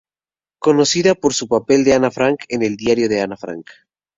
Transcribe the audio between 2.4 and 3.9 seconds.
en El diario de Ana Frank.